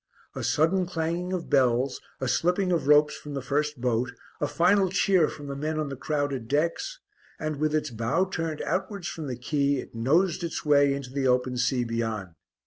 [0.33, 4.89] A sudden clanging of bells, a slipping of ropes from the first boat, a final
[4.89, 6.99] cheer from the men on the crowded decks,
[7.39, 11.27] and, with its bow turned outwards from the quay, it nosed its way into the
[11.27, 12.33] open sea beyond.